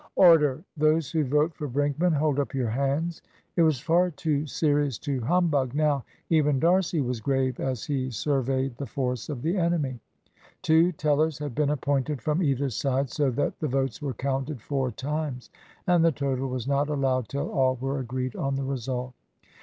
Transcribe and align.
"Order! 0.15 0.63
Those 0.75 1.11
who 1.11 1.23
vote 1.23 1.53
for 1.53 1.67
Brinkman, 1.67 2.13
hold 2.13 2.39
up 2.39 2.55
your 2.55 2.71
hands." 2.71 3.21
It 3.55 3.61
was 3.61 3.79
far 3.79 4.09
too 4.09 4.47
serious 4.47 4.97
to 4.97 5.19
humbug 5.21 5.75
now. 5.75 6.03
Even 6.31 6.59
D'Arcy 6.59 7.01
was 7.01 7.19
grave 7.21 7.59
as 7.59 7.85
he 7.85 8.09
surveyed 8.09 8.75
the 8.77 8.87
force 8.87 9.29
of 9.29 9.43
the 9.43 9.55
enemy. 9.57 9.99
Two 10.63 10.91
tellers 10.91 11.37
had 11.37 11.53
been 11.53 11.69
appointed 11.69 12.19
from 12.19 12.41
either 12.41 12.71
side, 12.71 13.11
so 13.11 13.29
that 13.29 13.59
the 13.59 13.67
votes 13.67 14.01
were 14.01 14.15
counted 14.15 14.59
four 14.59 14.89
times, 14.89 15.51
and 15.85 16.03
the 16.03 16.11
total 16.11 16.47
was 16.49 16.67
not 16.67 16.89
allowed 16.89 17.29
till 17.29 17.51
all 17.51 17.75
were 17.79 17.99
agreed 17.99 18.35
on 18.35 18.55
the 18.55 18.63
result. 18.65 19.13